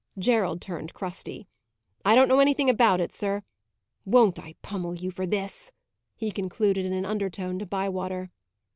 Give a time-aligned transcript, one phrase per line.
[0.17, 1.47] Gerald turned crusty.
[2.03, 3.43] "I don't know anything about it, sir.
[4.03, 5.71] Won't I pummel you for this!"
[6.15, 8.31] he concluded, in an undertone, to Bywater.